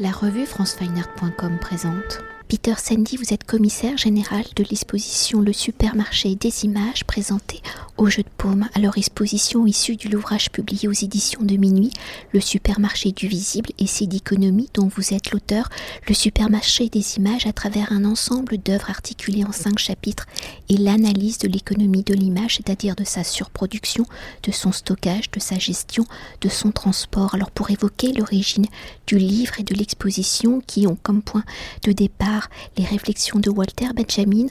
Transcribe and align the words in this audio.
La 0.00 0.12
revue 0.12 0.46
francefineart.com 0.46 1.58
présente. 1.58 2.20
Peter 2.46 2.74
Sandy, 2.76 3.16
vous 3.16 3.34
êtes 3.34 3.42
commissaire 3.42 3.96
général 3.96 4.44
de 4.54 4.62
l'exposition 4.62 5.40
Le 5.40 5.52
supermarché 5.52 6.36
des 6.36 6.64
images 6.64 7.04
présentée 7.04 7.60
au 7.98 8.06
Jeu 8.08 8.22
de 8.22 8.28
Paume. 8.36 8.68
Alors 8.74 8.96
exposition 8.96 9.66
issue 9.66 9.96
de 9.96 10.08
l'ouvrage 10.08 10.50
publié 10.50 10.88
aux 10.88 10.92
éditions 10.92 11.42
de 11.42 11.56
Minuit, 11.56 11.90
Le 12.32 12.40
supermarché 12.40 13.10
du 13.10 13.26
visible 13.26 13.70
et 13.78 13.88
c'est 13.88 14.06
d'économie 14.06 14.70
dont 14.72 14.86
vous 14.86 15.12
êtes 15.12 15.32
l'auteur. 15.32 15.68
Le 16.06 16.14
supermarché 16.14 16.88
des 16.88 17.16
images 17.16 17.46
à 17.46 17.52
travers 17.52 17.92
un 17.92 18.04
ensemble 18.04 18.58
d'œuvres 18.58 18.88
articulées 18.88 19.44
en 19.44 19.50
cinq 19.50 19.78
chapitres 19.78 20.26
et 20.68 20.76
l'analyse 20.76 21.38
de 21.38 21.48
l'économie 21.48 22.04
de 22.04 22.14
l'image, 22.14 22.56
c'est-à-dire 22.56 22.94
de 22.94 23.04
sa 23.04 23.24
surproduction, 23.24 24.06
de 24.44 24.52
son 24.52 24.70
stockage, 24.70 25.30
de 25.32 25.40
sa 25.40 25.58
gestion, 25.58 26.04
de 26.40 26.48
son 26.48 26.70
transport. 26.70 27.34
Alors 27.34 27.50
pour 27.50 27.70
évoquer 27.70 28.12
l'origine 28.12 28.66
du 29.08 29.18
livre 29.18 29.54
et 29.58 29.64
de 29.64 29.74
l'exposition 29.74 30.60
qui 30.66 30.86
ont 30.86 30.98
comme 31.02 31.22
point 31.22 31.44
de 31.82 31.90
départ 31.90 32.48
les 32.76 32.84
réflexions 32.84 33.40
de 33.40 33.50
Walter 33.50 33.88
Benjamin 33.92 34.46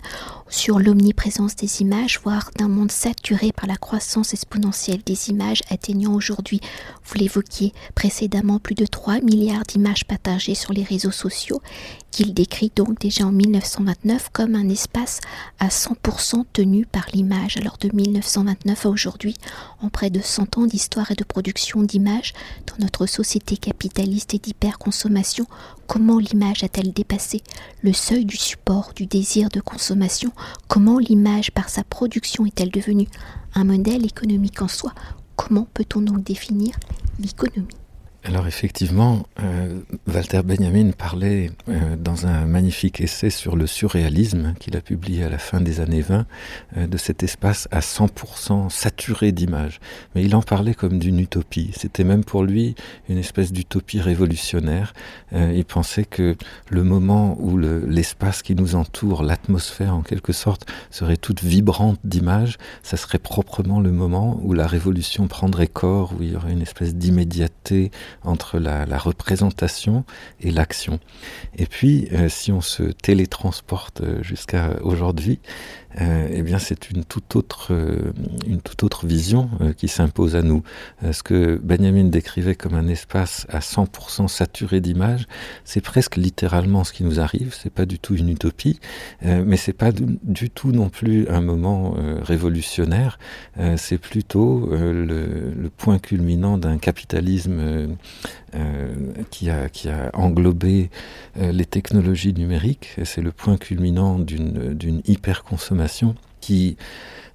sur 0.50 0.80
l'omniprésence 0.80 1.56
des 1.56 1.82
images, 1.82 2.20
voire 2.24 2.52
d'un 2.58 2.68
monde 2.68 2.92
saturé 2.92 3.37
par 3.56 3.68
la 3.68 3.76
croissance 3.76 4.34
exponentielle 4.34 5.02
des 5.06 5.30
images, 5.30 5.62
atteignant 5.70 6.14
aujourd'hui, 6.14 6.60
vous 7.06 7.18
l'évoquiez 7.18 7.74
précédemment, 7.96 8.60
plus 8.60 8.76
de 8.76 8.86
3 8.86 9.22
milliards 9.22 9.64
d'images 9.64 10.06
partagées 10.06 10.56
sur 10.56 10.74
les 10.74 10.84
réseaux 10.84 11.12
sociaux, 11.12 11.62
qu'il 12.18 12.34
décrit 12.34 12.72
donc 12.76 13.00
déjà 13.00 13.28
en 13.28 13.32
1929 13.32 14.30
comme 14.34 14.56
un 14.56 14.70
espace 14.70 15.20
à 15.60 15.68
100% 15.68 16.46
tenu 16.52 16.88
par 16.88 17.06
l'image. 17.14 17.58
Alors 17.58 17.78
de 17.78 17.92
1929 17.94 18.88
à 18.88 18.90
aujourd'hui, 18.90 19.36
en 19.84 19.90
près 19.90 20.10
de 20.10 20.20
100 20.20 20.58
ans 20.58 20.66
d'histoire 20.66 21.12
et 21.12 21.14
de 21.14 21.24
production 21.24 21.84
d'images 21.84 22.34
dans 22.66 22.84
notre 22.84 23.06
société 23.06 23.56
capitaliste 23.56 24.34
et 24.34 24.40
d'hyperconsommation, 24.40 25.46
comment 25.86 26.18
l'image 26.18 26.64
a-t-elle 26.64 26.92
dépassé 26.92 27.44
le 27.84 27.94
seuil 27.94 28.26
du 28.26 28.38
support, 28.38 28.94
du 28.96 29.06
désir 29.06 29.50
de 29.50 29.62
consommation? 29.62 30.32
Comment 30.68 30.98
l'image, 30.98 31.52
par 31.52 31.70
sa 31.70 31.84
production, 31.84 32.48
est-elle 32.48 32.72
devenue 32.72 33.08
un 33.54 33.64
modèle 33.64 34.04
économique 34.04 34.64
en 34.64 34.68
soi? 34.68 34.92
Comment 35.36 35.68
peut-on 35.72 36.02
donc 36.02 36.24
définir 36.24 36.78
l'économie? 37.20 37.68
Alors 38.28 38.46
effectivement, 38.46 39.26
euh, 39.40 39.80
Walter 40.06 40.42
Benjamin 40.44 40.92
parlait 40.92 41.50
euh, 41.70 41.96
dans 41.96 42.28
un 42.28 42.46
magnifique 42.46 43.00
essai 43.00 43.30
sur 43.30 43.56
le 43.56 43.68
surréalisme 43.68 44.54
qu'il 44.60 44.76
a 44.76 44.82
publié 44.82 45.24
à 45.24 45.30
la 45.30 45.38
fin 45.38 45.62
des 45.62 45.80
années 45.80 46.02
20 46.02 46.26
euh, 46.76 46.88
de 46.88 46.98
cet 46.98 47.24
espace 47.24 47.70
à 47.72 47.80
100% 47.80 48.70
saturé 48.70 49.32
d'images. 49.32 49.80
Mais 50.14 50.26
il 50.26 50.36
en 50.36 50.42
parlait 50.42 50.74
comme 50.74 51.00
d'une 51.00 51.20
utopie. 51.20 51.72
C'était 51.78 52.04
même 52.04 52.26
pour 52.26 52.44
lui 52.44 52.76
une 53.08 53.18
espèce 53.18 53.54
d'utopie 53.54 54.02
révolutionnaire. 54.02 54.94
il 55.32 55.64
pensait 55.64 56.06
que 56.06 56.36
le 56.70 56.84
moment 56.84 57.38
où 57.40 57.58
l'espace 57.58 58.42
qui 58.42 58.56
nous 58.56 58.76
entoure, 58.76 59.24
l'atmosphère 59.24 59.96
en 59.96 60.02
quelque 60.02 60.34
sorte, 60.34 60.66
serait 60.92 61.16
toute 61.16 61.44
vibrante 61.44 62.00
d'images, 62.04 62.58
ça 62.84 62.98
serait 62.98 63.20
proprement 63.20 63.80
le 63.80 63.92
moment 63.92 64.38
où 64.44 64.54
la 64.54 64.68
révolution 64.68 65.28
prendrait 65.28 65.68
corps, 65.68 66.14
où 66.18 66.24
il 66.24 66.34
y 66.34 66.36
aurait 66.36 66.52
une 66.52 66.62
espèce 66.62 66.94
d'immédiateté 66.96 67.92
entre 68.24 68.60
la, 68.60 68.86
représentation 68.98 70.04
et 70.42 70.52
l'action. 70.52 71.00
Et 71.56 71.66
puis, 71.66 72.08
euh, 72.12 72.30
si 72.30 72.52
on 72.52 72.62
se 72.62 72.84
télétransporte 72.84 74.02
euh, 74.02 74.24
jusqu'à 74.24 74.78
aujourd'hui, 74.82 75.40
euh, 76.02 76.28
eh 76.32 76.44
bien 76.44 76.60
c'est 76.60 76.92
une 76.92 77.04
toute 77.04 77.36
autre, 77.36 77.70
euh, 77.72 78.14
une 78.46 78.62
toute 78.62 78.84
autre 78.84 79.08
vision 79.08 79.50
qui 79.78 79.88
s'impose 79.88 80.36
à 80.36 80.42
nous. 80.42 80.64
ce 81.12 81.24
que 81.24 81.60
Benjamin 81.64 82.06
décrivait 82.06 82.56
comme 82.56 82.76
un 82.76 82.88
espace 82.88 83.48
à 83.50 83.60
100% 83.60 84.28
saturé 84.28 84.82
d'images, 84.82 85.26
c'est 85.64 85.82
presque 85.82 86.16
littéralement 86.18 86.84
ce 86.84 86.94
qui 86.94 87.04
nous 87.04 87.20
arrive. 87.20 87.56
C'est 87.60 87.72
pas 87.72 87.86
du 87.86 88.00
tout 88.00 88.16
une 88.16 88.30
utopie, 88.30 88.80
mais 89.22 89.58
c'est 89.58 89.74
pas 89.74 89.92
du, 89.92 90.50
tout 90.50 90.72
non 90.72 90.90
plus 90.90 91.28
un 91.30 91.42
moment 91.42 91.96
révolutionnaire. 92.22 93.18
c'est 93.78 93.98
plutôt 93.98 94.70
le, 94.72 95.70
point 95.78 96.00
culminant 96.00 96.58
d'un 96.58 96.78
capitalisme 96.78 97.96
qui 99.30 99.50
a, 99.50 99.70
qui 99.70 99.90
a 99.90 100.10
englobé 100.14 100.90
les 101.36 101.66
technologies 101.66 102.34
numériques. 102.34 102.96
C'est 103.04 103.22
le 103.22 103.32
point 103.32 103.58
culminant 103.58 104.20
d'une 104.20 105.02
hyperconsommation 105.06 106.16
qui 106.42 106.78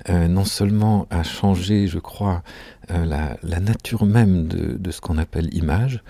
euh, 0.08 0.26
non 0.26 0.44
seulement 0.44 1.06
a 1.10 1.22
changé, 1.22 1.86
je 1.86 1.98
crois, 1.98 2.42
euh, 2.90 3.04
la, 3.04 3.60
nature 3.60 4.04
même 4.04 4.48
de 4.48 4.90
ce 4.90 5.00
qu'on 5.00 5.18
appelle 5.18 5.54
image, 5.54 6.02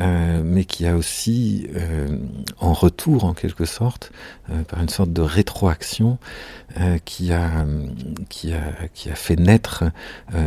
euh, 0.00 0.42
mais 0.44 0.64
qui 0.64 0.86
a 0.86 0.96
aussi, 0.96 1.66
euh, 1.74 2.18
en 2.60 2.72
retour 2.72 3.24
en 3.24 3.34
quelque 3.34 3.64
sorte, 3.64 4.12
euh, 4.50 4.62
par 4.62 4.80
une 4.80 4.88
sorte 4.88 5.12
de 5.12 5.22
rétroaction, 5.22 6.18
qui, 7.06 7.32
a, 7.32 7.64
qui, 8.28 8.52
a, 8.52 8.60
qui 8.92 9.10
a 9.10 9.14
fait 9.14 9.36
naître 9.36 9.84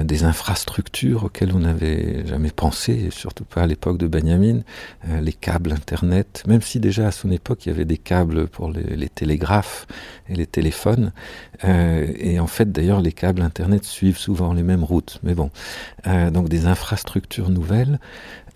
des 0.04 0.24
infrastructures 0.24 1.26
auxquelles 1.26 1.52
on 1.54 1.60
n'avait 1.60 2.26
jamais 2.28 2.52
pensé, 2.52 3.10
surtout 3.12 3.44
pas 3.44 3.64
à 3.64 3.68
l'époque 3.68 3.98
de 3.98 4.08
Benjamin, 4.08 4.60
les 5.20 5.34
câbles 5.34 5.74
Internet, 5.74 6.44
même 6.48 6.62
si 6.62 6.80
déjà 6.80 7.08
à 7.08 7.12
son 7.12 7.32
époque 7.32 7.66
il 7.66 7.70
y 7.70 7.72
avait 7.72 7.86
des 7.86 7.98
câbles 7.98 8.48
pour 8.48 8.70
les, 8.70 8.96
les 8.96 9.10
télégraphes 9.10 9.88
et 10.30 10.36
les 10.36 10.46
téléphones, 10.46 11.12
et 11.64 12.40
en 12.40 12.48
fait 12.48 12.72
d'ailleurs 12.72 13.02
les 13.02 13.14
câbles 13.14 13.42
Internet 13.42 13.84
suivent 13.84 14.20
souvent 14.20 14.54
les 14.54 14.64
mêmes 14.64 14.84
routes, 14.84 15.20
mais 15.24 15.34
bon, 15.34 15.50
donc 16.06 16.50
des 16.50 16.68
infrastructures 16.68 17.50
nouvelles, 17.50 18.00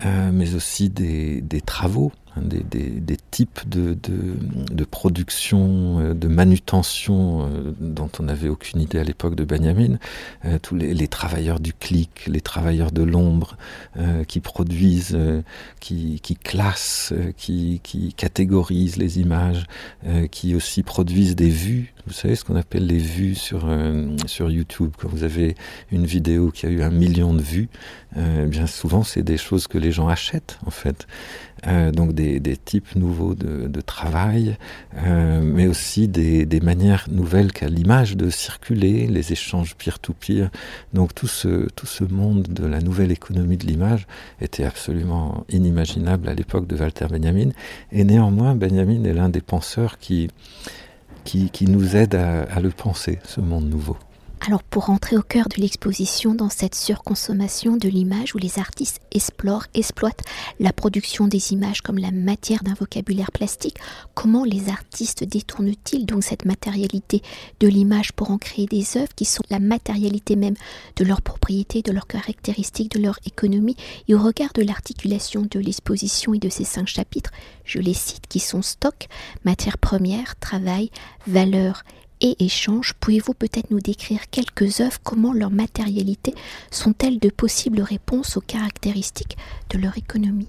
mais 0.04 0.54
aussi 0.54 0.90
des, 0.90 1.42
travaux, 1.64 2.12
hein, 2.36 2.42
des, 2.42 3.16
types 3.30 3.68
de, 3.68 3.94
de, 3.94 4.84
production, 4.84 6.00
euh, 6.00 6.14
de 6.14 6.28
manutention 6.28 7.46
euh, 7.46 7.74
dont 7.80 8.10
on 8.18 8.24
n'avait 8.24 8.48
aucune 8.48 8.80
idée 8.80 8.98
à 8.98 9.04
l'époque 9.04 9.34
de 9.34 9.44
Benjamin. 9.44 9.98
Euh, 10.44 10.58
tous 10.60 10.74
les, 10.74 11.08
travailleurs 11.08 11.60
du 11.60 11.72
clic, 11.72 12.26
les 12.26 12.40
travailleurs 12.40 12.92
de 12.92 13.02
l'ombre 13.02 13.56
qui 14.28 14.40
produisent, 14.40 15.18
qui, 15.80 16.20
qui 16.20 16.36
classent, 16.36 17.12
qui, 17.36 17.80
qui 17.82 18.12
catégorisent 18.12 18.96
les 18.96 19.20
images, 19.20 19.64
qui 20.30 20.54
aussi 20.54 20.82
produisent 20.82 21.36
des 21.36 21.48
vues. 21.48 21.94
Vous 22.06 22.12
savez 22.12 22.36
ce 22.36 22.44
qu'on 22.44 22.56
appelle 22.56 22.86
les 22.86 22.98
vues 22.98 23.34
sur, 23.34 23.68
sur 24.26 24.50
YouTube? 24.50 24.92
Quand 24.98 25.08
vous 25.08 25.24
avez 25.24 25.56
une 25.90 26.06
vidéo 26.06 26.50
qui 26.50 26.66
a 26.66 26.68
eu 26.68 26.82
un 26.82 26.90
million 26.90 27.34
de 27.34 27.42
vues, 27.42 27.68
bien 28.14 28.66
souvent 28.66 29.02
c'est 29.02 29.22
des 29.22 29.36
choses 29.36 29.66
que 29.66 29.78
les 29.78 29.92
gens 29.92 30.08
achètent 30.08 30.58
en 30.64 30.70
fait. 30.70 31.06
Euh, 31.66 31.90
donc 31.90 32.12
des, 32.12 32.56
types 32.56 32.94
nouveaux 32.96 33.34
de, 33.34 33.80
travail, 33.80 34.56
euh, 34.98 35.40
mais 35.42 35.66
aussi 35.66 36.06
des, 36.06 36.60
manières 36.60 37.06
nouvelles 37.10 37.52
qu'a 37.52 37.68
l'image 37.68 38.16
de 38.16 38.30
circuler, 38.30 39.06
les 39.06 39.32
échanges 39.32 39.74
peer-to-peer. 39.74 40.50
Donc 40.92 41.14
tout 41.14 41.26
ce, 41.26 41.68
tout 41.74 41.86
ce 41.86 42.04
monde 42.04 42.42
de 42.42 42.66
la 42.66 42.80
nouvelle 42.80 43.10
économie 43.10 43.56
de 43.56 43.66
l'image 43.66 44.06
était 44.40 44.64
absolument 44.64 45.44
inimaginable 45.48 46.28
à 46.28 46.34
l'époque 46.34 46.66
de 46.66 46.76
Walter 46.76 47.06
Benjamin. 47.10 47.50
Et 47.90 48.04
néanmoins, 48.04 48.54
Benjamin 48.54 49.04
est 49.04 49.14
l'un 49.14 49.28
des 49.28 49.40
penseurs 49.40 49.98
qui, 49.98 50.28
qui, 51.26 51.66
nous 51.66 51.96
aide 51.96 52.14
à 52.14 52.60
le 52.60 52.70
penser, 52.70 53.18
ce 53.24 53.40
monde 53.40 53.68
nouveau. 53.68 53.96
Alors 54.40 54.62
pour 54.62 54.90
entrer 54.90 55.16
au 55.16 55.22
cœur 55.22 55.48
de 55.48 55.60
l'exposition 55.60 56.34
dans 56.34 56.50
cette 56.50 56.74
surconsommation 56.74 57.76
de 57.76 57.88
l'image 57.88 58.34
où 58.34 58.38
les 58.38 58.60
artistes 58.60 59.00
explorent, 59.10 59.66
exploitent 59.74 60.22
la 60.60 60.72
production 60.72 61.26
des 61.26 61.52
images 61.52 61.80
comme 61.80 61.98
la 61.98 62.12
matière 62.12 62.62
d'un 62.62 62.74
vocabulaire 62.74 63.32
plastique, 63.32 63.78
comment 64.14 64.44
les 64.44 64.68
artistes 64.68 65.24
détournent-ils 65.24 66.06
donc 66.06 66.22
cette 66.22 66.44
matérialité 66.44 67.22
de 67.58 67.66
l'image 67.66 68.12
pour 68.12 68.30
en 68.30 68.38
créer 68.38 68.66
des 68.66 68.96
œuvres 68.96 69.14
qui 69.16 69.24
sont 69.24 69.42
la 69.50 69.58
matérialité 69.58 70.36
même 70.36 70.54
de 70.96 71.04
leur 71.04 71.22
propriété, 71.22 71.82
de 71.82 71.90
leurs 71.90 72.06
caractéristiques, 72.06 72.92
de 72.92 73.02
leur 73.02 73.18
économie? 73.26 73.76
Et 74.06 74.14
au 74.14 74.22
regard 74.22 74.52
de 74.52 74.62
l'articulation 74.62 75.42
de 75.50 75.58
l'exposition 75.58 76.34
et 76.34 76.38
de 76.38 76.50
ces 76.50 76.64
cinq 76.64 76.86
chapitres, 76.86 77.32
je 77.64 77.80
les 77.80 77.94
cite, 77.94 78.28
qui 78.28 78.38
sont 78.38 78.62
stock, 78.62 79.08
matière 79.44 79.78
première, 79.78 80.36
travail, 80.36 80.90
valeur 81.26 81.82
et 82.20 82.44
échange, 82.44 82.94
pouvez-vous 83.00 83.34
peut-être 83.34 83.70
nous 83.70 83.80
décrire 83.80 84.30
quelques 84.30 84.80
œuvres, 84.80 84.98
comment 85.02 85.32
leur 85.32 85.50
matérialité 85.50 86.34
sont-elles 86.70 87.18
de 87.18 87.30
possibles 87.30 87.82
réponses 87.82 88.36
aux 88.36 88.40
caractéristiques 88.42 89.36
de 89.70 89.78
leur 89.78 89.96
économie? 89.98 90.48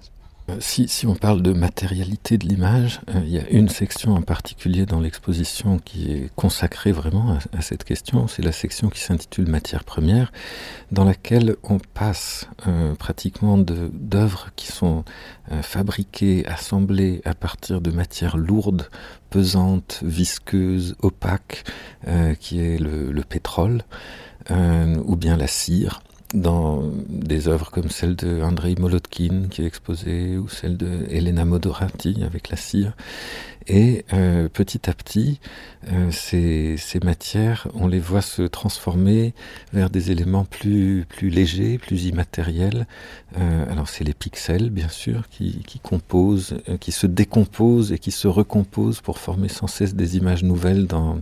Si, 0.60 0.88
si, 0.88 1.06
on 1.06 1.16
parle 1.16 1.42
de 1.42 1.52
matérialité 1.52 2.38
de 2.38 2.48
l'image, 2.48 3.02
euh, 3.10 3.22
il 3.24 3.30
y 3.30 3.38
a 3.38 3.50
une 3.50 3.68
section 3.68 4.16
en 4.16 4.22
particulier 4.22 4.86
dans 4.86 5.00
l'exposition 5.00 5.78
qui 5.78 6.12
est 6.12 6.32
consacrée 6.36 6.92
vraiment 6.92 7.38
à, 7.54 7.62
cette 7.62 7.84
question, 7.84 8.28
c'est 8.28 8.42
la 8.42 8.52
section 8.52 8.90
qui 8.90 9.00
s'intitule 9.00 9.50
Matière 9.50 9.84
première, 9.84 10.32
dans 10.92 11.04
laquelle 11.04 11.58
on 11.64 11.80
passe 11.80 12.48
euh, 12.68 12.96
pratiquement 12.96 13.58
d'œuvres 13.58 14.50
qui 14.56 14.68
sont 14.68 15.04
fabriquées, 15.62 16.46
assemblées 16.46 17.22
à 17.24 17.34
partir 17.34 17.80
de 17.80 17.90
matières 17.90 18.36
lourdes, 18.36 18.90
pesantes, 19.30 20.00
visqueuses, 20.04 20.96
opaques, 21.02 21.64
qui 22.40 22.60
est 22.60 22.78
le 22.78 23.24
pétrole, 23.24 23.84
ou 24.50 25.16
bien 25.16 25.38
la 25.38 25.48
cire 25.48 26.02
dans 26.33 26.83
des 27.07 27.47
œuvres 27.47 27.71
comme 27.71 27.89
celle 27.89 28.15
de 28.15 28.41
Andrei 28.41 28.75
Molotkin 28.77 29.47
qui 29.50 29.62
est 29.62 29.65
exposée 29.65 30.38
ou 30.38 30.50
celle 30.50 30.77
de 30.77 31.06
Elena 31.09 31.45
Modorati 31.45 32.24
avec 32.24 32.50
la 32.50 32.57
cire. 32.57 32.94
Et 33.69 34.06
euh, 34.13 34.47
petit 34.47 34.89
à 34.89 34.94
petit, 34.94 35.41
euh, 35.91 36.09
ces, 36.12 36.77
matières, 37.03 37.68
on 37.74 37.88
les 37.88 38.00
voit 38.00 38.21
se 38.21 38.44
transformer 38.44 39.33
vers 39.74 39.89
des 39.89 40.09
éléments 40.09 40.45
plus, 40.45 41.06
légers, 41.21 41.77
plus 41.77 42.06
immatériels. 42.06 42.88
Euh, 43.38 43.69
alors 43.69 43.89
c'est 43.89 44.06
les 44.06 44.13
pixels, 44.13 44.69
bien 44.69 44.88
sûr, 44.88 45.27
qui, 45.29 45.62
composent, 45.83 46.57
qui 46.79 46.94
se 46.94 47.07
décomposent 47.07 47.91
et 47.91 48.00
qui 48.00 48.12
se 48.12 48.29
recomposent 48.29 49.01
pour 49.01 49.18
former 49.18 49.50
sans 49.50 49.68
cesse 49.68 49.95
des 49.95 50.15
images 50.15 50.44
nouvelles 50.44 50.88
dans, 50.88 51.19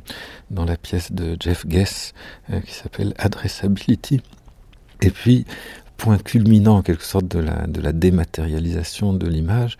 dans 0.52 0.66
la 0.66 0.78
pièce 0.78 1.12
de 1.12 1.36
Jeff 1.40 1.66
Guess 1.66 2.14
qui 2.66 2.74
s'appelle 2.74 3.16
Addressability. 3.18 4.22
Et 5.06 5.12
puis, 5.12 5.46
point 5.98 6.18
culminant 6.18 6.78
en 6.78 6.82
quelque 6.82 7.04
sorte 7.04 7.28
de 7.28 7.40
la, 7.40 7.92
dématérialisation 7.94 9.14
de 9.14 9.28
l'image, 9.28 9.78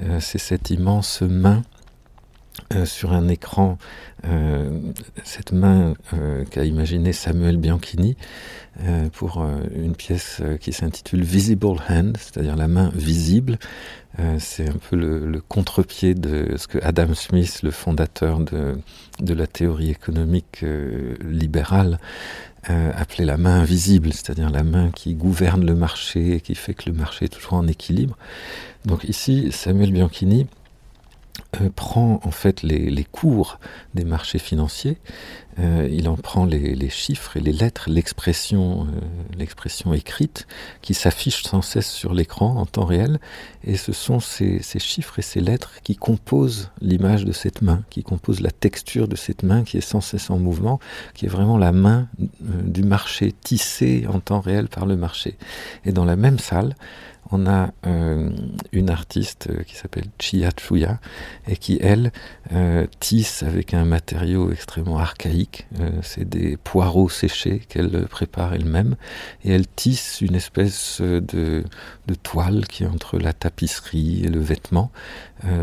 euh, 0.00 0.18
c'est 0.20 0.38
cette 0.38 0.70
immense 0.70 1.22
main 1.22 1.62
euh, 2.72 2.84
sur 2.84 3.12
un 3.12 3.28
écran, 3.28 3.78
euh, 4.26 4.70
cette 5.22 5.52
main 5.52 5.94
qu'a 6.50 6.64
imaginé 6.64 7.12
Samuel 7.12 7.56
Bianchini 7.56 8.16
pour 9.12 9.46
une 9.76 9.94
pièce 9.94 10.42
qui 10.60 10.72
s'intitule 10.72 11.22
Visible 11.22 11.76
Hand, 11.88 12.16
c'est-à-dire 12.18 12.56
la 12.56 12.66
main 12.66 12.90
visible. 12.92 13.56
c'est 14.40 14.68
un 14.68 14.78
peu 14.90 14.96
le, 14.96 15.26
le 15.28 15.40
contre-pied 15.40 16.14
de 16.14 16.56
ce 16.56 16.66
que 16.66 16.78
Adam 16.82 17.14
Smith, 17.14 17.60
le 17.62 17.70
fondateur 17.70 18.40
de, 18.40 18.76
de 19.20 19.34
la 19.34 19.46
théorie 19.46 19.90
économique 19.90 20.64
libérale, 21.22 22.00
euh, 22.70 22.92
appelée 22.96 23.24
la 23.24 23.36
main 23.36 23.60
invisible, 23.60 24.12
c'est-à-dire 24.12 24.50
la 24.50 24.62
main 24.62 24.90
qui 24.90 25.14
gouverne 25.14 25.64
le 25.64 25.74
marché 25.74 26.34
et 26.34 26.40
qui 26.40 26.54
fait 26.54 26.74
que 26.74 26.88
le 26.88 26.96
marché 26.96 27.26
est 27.26 27.28
toujours 27.28 27.54
en 27.54 27.66
équilibre. 27.66 28.16
Donc 28.84 29.04
ici, 29.04 29.48
Samuel 29.50 29.92
Bianchini 29.92 30.46
euh, 31.60 31.70
prend 31.74 32.20
en 32.22 32.30
fait 32.30 32.62
les, 32.62 32.90
les, 32.90 33.04
cours 33.04 33.58
des 33.94 34.04
marchés 34.04 34.38
financiers, 34.38 34.98
euh, 35.58 35.88
il 35.92 36.08
en 36.08 36.16
prend 36.16 36.46
les, 36.46 36.74
les, 36.74 36.88
chiffres 36.88 37.36
et 37.36 37.40
les 37.40 37.52
lettres, 37.52 37.90
l'expression, 37.90 38.84
euh, 38.84 39.00
l'expression 39.36 39.92
écrite 39.92 40.46
qui 40.82 40.94
s'affiche 40.94 41.42
sans 41.42 41.62
cesse 41.62 41.90
sur 41.90 42.14
l'écran 42.14 42.56
en 42.56 42.66
temps 42.66 42.84
réel, 42.84 43.20
et 43.62 43.76
ce 43.76 43.92
sont 43.92 44.20
ces, 44.20 44.62
ces, 44.62 44.78
chiffres 44.78 45.18
et 45.18 45.22
ces 45.22 45.40
lettres 45.40 45.74
qui 45.82 45.96
composent 45.96 46.70
l'image 46.80 47.24
de 47.24 47.32
cette 47.32 47.62
main, 47.62 47.82
qui 47.90 48.02
composent 48.02 48.40
la 48.40 48.50
texture 48.50 49.06
de 49.06 49.16
cette 49.16 49.42
main 49.42 49.64
qui 49.64 49.76
est 49.76 49.82
sans 49.82 50.00
cesse 50.00 50.30
en 50.30 50.38
mouvement, 50.38 50.80
qui 51.14 51.26
est 51.26 51.28
vraiment 51.28 51.58
la 51.58 51.72
main 51.72 52.08
du 52.40 52.82
marché 52.82 53.32
tissée 53.32 54.06
en 54.08 54.20
temps 54.20 54.40
réel 54.40 54.68
par 54.68 54.86
le 54.86 54.96
marché. 54.96 55.36
Et 55.84 55.92
dans 55.92 56.04
la 56.04 56.16
même 56.16 56.38
salle, 56.38 56.74
on 57.30 57.46
a 57.46 57.70
euh, 57.86 58.30
une 58.72 58.90
artiste 58.90 59.48
euh, 59.50 59.62
qui 59.62 59.76
s'appelle 59.76 60.06
Chia 60.18 60.50
Chuya 60.56 60.98
et 61.48 61.56
qui, 61.56 61.78
elle, 61.80 62.12
euh, 62.52 62.86
tisse 63.00 63.42
avec 63.42 63.74
un 63.74 63.84
matériau 63.84 64.52
extrêmement 64.52 64.98
archaïque. 64.98 65.66
C'est 66.02 66.28
des 66.28 66.56
poireaux 66.56 67.08
séchés 67.08 67.60
qu'elle 67.68 68.06
prépare 68.06 68.54
elle-même 68.54 68.96
et 69.44 69.52
elle 69.52 69.66
tisse 69.66 70.20
une 70.20 70.34
espèce 70.34 71.00
de, 71.00 71.64
toile 72.22 72.66
qui 72.66 72.84
est 72.84 72.86
entre 72.86 73.18
la 73.18 73.32
tapisserie 73.32 74.24
et 74.24 74.28
le 74.28 74.40
vêtement. 74.40 74.90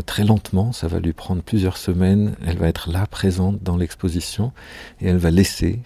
Très 0.06 0.24
lentement, 0.24 0.72
ça 0.72 0.86
va 0.86 1.00
lui 1.00 1.12
prendre 1.12 1.42
plusieurs 1.42 1.76
semaines. 1.76 2.34
Elle 2.46 2.58
va 2.58 2.68
être 2.68 2.90
là, 2.90 3.06
présente 3.06 3.62
dans 3.62 3.76
l'exposition 3.76 4.52
et 5.00 5.08
elle 5.08 5.16
va 5.16 5.30
laisser 5.30 5.80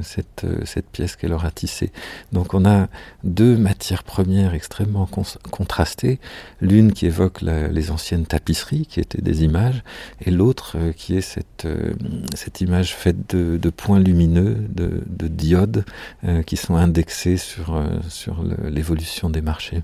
cette, 0.00 0.46
cette 0.64 0.86
pièce 0.86 1.16
qu'elle 1.16 1.32
aura 1.32 1.50
tissée. 1.50 1.92
Donc 2.32 2.54
on 2.54 2.64
a 2.64 2.88
deux 3.24 3.56
matières 3.56 4.04
premières 4.04 4.54
extrêmement 4.54 5.06
contrastées. 5.50 6.18
L'une 6.60 6.92
qui 6.92 7.06
évoque 7.06 7.40
les 7.42 7.90
anciennes 7.90 8.26
tapisseries, 8.26 8.86
qui 8.86 9.00
étaient 9.00 9.22
des 9.22 9.44
images, 9.44 9.82
et 10.24 10.30
l'autre 10.30 10.76
euh, 10.76 10.92
qui 10.92 11.16
est 11.16 11.20
cette, 11.20 11.64
euh, 11.64 11.92
cette 12.34 12.60
image 12.60 12.94
faite 12.94 13.34
de, 13.34 13.70
points 13.70 14.00
lumineux, 14.00 14.56
de, 14.68 15.02
de 15.06 15.28
diodes, 15.28 15.84
euh, 16.24 16.42
qui 16.42 16.56
sont 16.56 16.76
indexés 16.76 17.36
sur 17.36 17.82
l'évolution 18.64 19.30
des 19.30 19.40
marchés. 19.40 19.82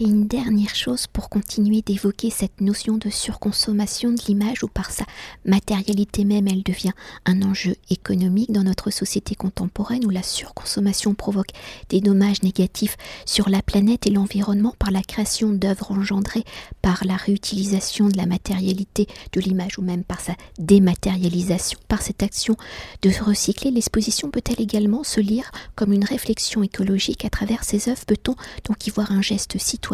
Et 0.00 0.04
une 0.04 0.28
dernière 0.28 0.76
chose 0.76 1.08
pour 1.08 1.28
continuer 1.28 1.82
d'évoquer 1.82 2.30
cette 2.30 2.60
notion 2.60 2.98
de 2.98 3.10
surconsommation 3.10 4.12
de 4.12 4.20
l'image 4.28 4.62
où 4.62 4.68
par 4.68 4.92
sa 4.92 5.04
matérialité 5.44 6.24
même 6.24 6.46
elle 6.46 6.62
devient 6.62 6.92
un 7.24 7.42
enjeu 7.42 7.74
économique 7.90 8.52
dans 8.52 8.62
notre 8.62 8.92
société 8.92 9.34
contemporaine 9.34 10.06
où 10.06 10.10
la 10.10 10.22
surconsommation 10.22 11.14
provoque 11.14 11.50
des 11.88 12.00
dommages 12.00 12.44
négatifs 12.44 12.96
sur 13.26 13.48
la 13.48 13.60
planète 13.60 14.06
et 14.06 14.10
l'environnement 14.10 14.72
par 14.78 14.92
la 14.92 15.02
création 15.02 15.50
d'œuvres 15.50 15.90
engendrées 15.90 16.44
par 16.80 17.04
la 17.04 17.16
réutilisation 17.16 18.08
de 18.08 18.16
la 18.16 18.26
matérialité 18.26 19.08
de 19.32 19.40
l'image 19.40 19.80
ou 19.80 19.82
même 19.82 20.04
par 20.04 20.20
sa 20.20 20.34
dématérialisation. 20.60 21.80
Par 21.88 22.02
cette 22.02 22.22
action 22.22 22.56
de 23.02 23.10
recycler, 23.20 23.72
l'exposition 23.72 24.30
peut-elle 24.30 24.60
également 24.60 25.02
se 25.02 25.18
lire 25.20 25.50
comme 25.74 25.92
une 25.92 26.04
réflexion 26.04 26.62
écologique 26.62 27.24
à 27.24 27.30
travers 27.30 27.64
ces 27.64 27.88
œuvres? 27.88 28.06
Peut-on 28.06 28.36
donc 28.64 28.86
y 28.86 28.90
voir 28.90 29.10
un 29.10 29.22
geste 29.22 29.58
citoyen 29.58 29.87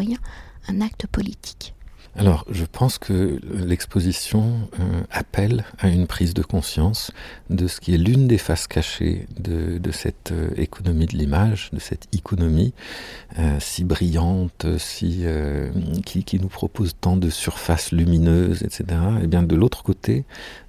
un 0.69 0.81
acte 0.81 1.06
politique. 1.06 1.75
Alors, 2.17 2.44
je 2.49 2.64
pense 2.64 2.99
que 2.99 3.41
l'exposition 3.52 4.69
euh, 4.79 5.02
appelle 5.11 5.64
à 5.79 5.88
une 5.88 6.06
prise 6.06 6.32
de 6.32 6.43
conscience 6.43 7.11
de 7.50 7.67
ce 7.67 7.81
qui 7.81 7.93
est 7.93 7.99
l'une 7.99 8.29
des 8.29 8.38
faces 8.38 8.69
cachées 8.69 9.26
de, 9.37 9.81
cette 9.91 10.31
euh, 10.31 10.50
économie 10.56 11.06
de 11.06 11.17
l'image, 11.17 11.70
de 11.73 11.81
cette 11.81 12.06
économie 12.14 12.73
euh, 13.41 13.56
si 13.58 13.82
brillante, 13.82 14.64
si, 14.79 15.25
qui, 16.06 16.23
qui, 16.23 16.38
nous 16.38 16.49
propose 16.49 16.94
tant 17.00 17.17
de 17.17 17.31
surfaces 17.31 17.91
lumineuses, 17.91 18.62
etc. 18.62 18.85
Et 19.23 19.26
bien 19.26 19.43
de 19.43 19.56
l'autre 19.56 19.82
côté, 19.82 20.25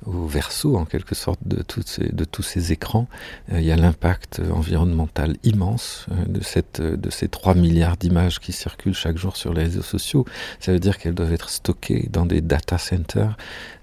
au 0.06 0.28
verso 0.28 0.78
en 0.78 0.86
quelque 0.86 1.16
sorte 1.16 1.40
de, 1.46 1.62
tous 1.64 2.44
ces 2.44 2.72
écrans, 2.72 3.08
euh, 3.52 3.60
il 3.60 3.66
y 3.66 3.72
a 3.72 3.76
l'impact 3.76 4.42
environnemental 4.52 5.36
immense 5.44 6.06
euh, 6.12 6.26
de, 6.26 6.44
cette, 6.44 6.82
de 6.82 7.10
ces 7.10 7.28
3 7.28 7.56
milliards 7.56 7.98
d'images 7.98 8.40
qui 8.40 8.52
circulent 8.52 8.94
chaque 8.94 9.18
jour 9.18 9.36
sur 9.38 9.54
les 9.54 9.64
réseaux 9.64 9.82
sociaux. 9.82 10.26
Ça 10.60 10.72
veut 10.72 10.80
dire 10.80 10.98
qu'elles 10.98 11.16
doivent 11.16 11.34
être 11.34 11.50
stockées 11.50 12.08
dans 12.12 12.26
des 12.26 12.42
data 12.42 12.78
centers 12.78 13.38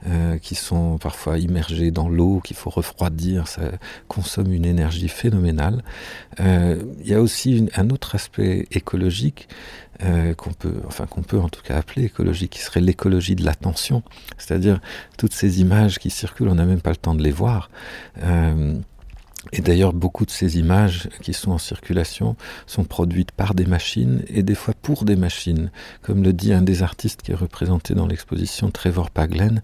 euh, 0.08 0.36
qui 0.38 0.56
sont 0.56 0.98
parfois 0.98 1.38
immergés 1.38 1.92
dans 1.92 2.08
l'eau, 2.08 2.40
qu'il 2.42 2.56
faut 2.56 2.70
refroidir, 2.70 3.46
ça 3.46 3.62
consomme 4.08 4.52
une 4.52 4.64
énergie 4.64 5.06
phénoménale. 5.06 5.84
Euh, 6.40 6.82
il 7.00 7.06
y 7.06 7.14
a 7.14 7.20
aussi 7.20 7.68
un 7.76 7.88
autre 7.90 8.16
aspect 8.16 8.66
écologique 8.72 9.48
euh, 10.02 10.34
qu'on 10.34 10.52
peut, 10.52 10.74
enfin 10.86 11.06
qu'on 11.06 11.22
peut 11.22 11.38
en 11.38 11.48
tout 11.48 11.62
cas 11.62 11.76
appeler 11.76 12.04
écologique, 12.04 12.52
qui 12.52 12.60
serait 12.60 12.80
l'écologie 12.80 13.36
de 13.36 13.44
l'attention, 13.44 14.02
c'est-à-dire 14.38 14.80
toutes 15.18 15.34
ces 15.34 15.61
images 15.61 15.99
qui 15.99 16.11
circulent, 16.11 16.49
on 16.49 16.54
n'a 16.54 16.64
même 16.64 16.80
pas 16.80 16.90
le 16.90 16.96
temps 16.96 17.14
de 17.14 17.22
les 17.22 17.30
voir. 17.30 17.70
Euh, 18.22 18.75
et 19.52 19.61
d'ailleurs, 19.61 19.92
beaucoup 19.92 20.25
de 20.25 20.30
ces 20.30 20.58
images 20.58 21.08
qui 21.20 21.32
sont 21.32 21.50
en 21.50 21.58
circulation 21.58 22.37
sont 22.66 22.84
produites 22.84 23.32
par 23.32 23.54
des 23.54 23.66
machines 23.66 24.22
et 24.28 24.42
des 24.42 24.54
fois 24.54 24.72
pour 24.80 25.04
des 25.04 25.16
machines. 25.16 25.70
Comme 26.00 26.22
le 26.22 26.32
dit 26.32 26.52
un 26.52 26.62
des 26.62 26.82
artistes 26.82 27.22
qui 27.22 27.32
est 27.32 27.37
représenté 27.37 27.94
dans 27.94 28.06
l'exposition, 28.06 28.70
Trevor 28.70 29.11
Paglen, 29.11 29.62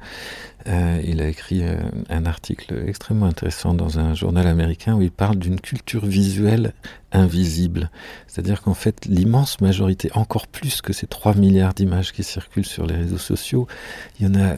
euh, 0.69 1.01
il 1.03 1.23
a 1.23 1.29
écrit 1.29 1.63
euh, 1.63 1.79
un 2.11 2.27
article 2.27 2.85
extrêmement 2.87 3.27
intéressant 3.27 3.73
dans 3.73 3.99
un 3.99 4.15
journal 4.15 4.47
américain 4.47 4.95
où 4.97 5.03
il 5.03 5.11
parle 5.11 5.37
d'une 5.37 5.61
culture 5.61 6.05
visuelle 6.05 6.75
invisible. 7.11 7.91
C'est-à-dire 8.27 8.61
qu'en 8.61 8.75
fait, 8.75 9.07
l'immense 9.07 9.63
majorité, 9.63 10.11
encore 10.15 10.47
plus 10.47 10.83
que 10.83 10.93
ces 10.93 11.07
3 11.07 11.37
milliards 11.37 11.73
d'images 11.73 12.13
qui 12.13 12.23
circulent 12.23 12.67
sur 12.67 12.87
les 12.87 12.97
réseaux 12.97 13.19
sociaux, 13.19 13.67
il 14.21 14.27
y 14.27 14.29
en 14.29 14.35
a 14.35 14.57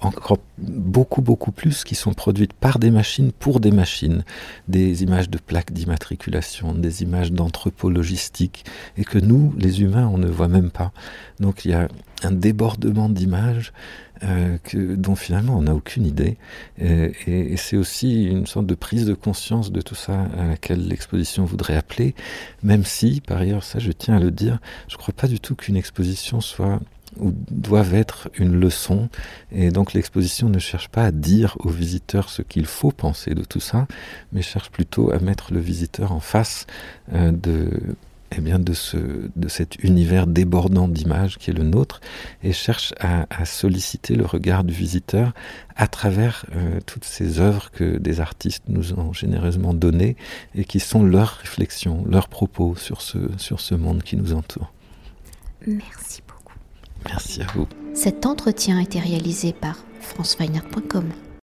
encore 0.00 0.38
beaucoup, 0.58 1.22
beaucoup 1.22 1.50
plus 1.50 1.82
qui 1.82 1.96
sont 1.96 2.14
produites 2.14 2.52
par 2.52 2.78
des 2.78 2.92
machines 2.92 3.32
pour 3.32 3.58
des 3.58 3.72
machines. 3.72 4.24
Des 4.68 5.02
images 5.02 5.28
de 5.28 5.38
plaques 5.38 5.72
d'immatriculation, 5.72 6.72
des 6.72 7.02
images 7.02 7.32
d'entrepôts 7.32 7.90
logistiques, 7.90 8.64
et 8.96 9.04
que 9.04 9.18
nous, 9.18 9.52
les 9.58 9.82
humains, 9.82 10.06
on 10.06 10.18
ne 10.18 10.28
voit 10.28 10.48
même 10.48 10.70
pas. 10.70 10.92
Donc 11.40 11.64
il 11.64 11.72
y 11.72 11.74
a 11.74 11.88
un 12.22 12.30
débordement 12.32 13.08
d'images 13.08 13.72
euh, 14.24 14.58
dont 14.74 15.16
finalement 15.16 15.56
on 15.58 15.62
n'a 15.62 15.74
aucune 15.74 16.06
idée. 16.06 16.36
Et, 16.78 17.12
et, 17.26 17.52
et 17.52 17.56
c'est 17.56 17.76
aussi 17.76 18.24
une 18.24 18.46
sorte 18.46 18.66
de 18.66 18.74
prise 18.74 19.06
de 19.06 19.14
conscience 19.14 19.72
de 19.72 19.80
tout 19.80 19.94
ça 19.94 20.28
à 20.38 20.46
laquelle 20.46 20.86
l'exposition 20.86 21.44
voudrait 21.44 21.76
appeler, 21.76 22.14
même 22.62 22.84
si, 22.84 23.20
par 23.20 23.38
ailleurs, 23.38 23.64
ça 23.64 23.78
je 23.78 23.92
tiens 23.92 24.16
à 24.16 24.20
le 24.20 24.30
dire, 24.30 24.58
je 24.88 24.94
ne 24.94 24.98
crois 24.98 25.14
pas 25.14 25.28
du 25.28 25.40
tout 25.40 25.54
qu'une 25.54 25.76
exposition 25.76 26.40
soit 26.40 26.80
ou 27.20 27.32
doivent 27.50 27.94
être 27.94 28.30
une 28.38 28.58
leçon 28.58 29.08
et 29.50 29.70
donc 29.70 29.92
l'exposition 29.92 30.48
ne 30.48 30.58
cherche 30.58 30.88
pas 30.88 31.04
à 31.04 31.10
dire 31.10 31.56
aux 31.60 31.68
visiteurs 31.68 32.30
ce 32.30 32.42
qu'il 32.42 32.66
faut 32.66 32.90
penser 32.90 33.34
de 33.34 33.44
tout 33.44 33.60
ça 33.60 33.86
mais 34.32 34.42
cherche 34.42 34.70
plutôt 34.70 35.12
à 35.12 35.18
mettre 35.18 35.52
le 35.52 35.60
visiteur 35.60 36.12
en 36.12 36.20
face 36.20 36.66
euh, 37.12 37.30
de 37.32 37.68
eh 38.36 38.40
bien 38.40 38.58
de, 38.58 38.72
ce, 38.72 38.96
de 39.34 39.48
cet 39.48 39.82
univers 39.82 40.26
débordant 40.26 40.88
d'images 40.88 41.38
qui 41.38 41.50
est 41.50 41.54
le 41.54 41.64
nôtre 41.64 42.00
et 42.42 42.52
cherche 42.52 42.94
à, 43.00 43.26
solliciter 43.44 44.14
le 44.14 44.24
regard 44.24 44.64
du 44.64 44.72
visiteur 44.72 45.32
à 45.76 45.86
travers 45.88 46.46
euh, 46.54 46.80
toutes 46.86 47.04
ces 47.04 47.40
œuvres 47.40 47.70
que 47.70 47.98
des 47.98 48.20
artistes 48.20 48.64
nous 48.68 48.94
ont 48.94 49.12
généreusement 49.12 49.74
données 49.74 50.16
et 50.54 50.64
qui 50.64 50.80
sont 50.80 51.02
leurs 51.02 51.38
réflexions, 51.38 52.04
leurs 52.08 52.28
propos 52.28 52.76
sur 52.76 53.02
ce, 53.02 53.18
sur 53.36 53.60
ce 53.60 53.74
monde 53.74 54.02
qui 54.02 54.16
nous 54.16 54.32
entoure. 54.32 54.72
Merci 55.66 56.22
beaucoup. 56.26 56.56
Merci 57.06 57.42
à 57.42 57.46
vous. 57.54 57.66
Cet 57.94 58.26
entretien 58.26 58.78
a 58.78 58.82
été 58.82 59.00
réalisé 59.00 59.52
par 59.52 59.76
franceweiner.com. 60.00 61.04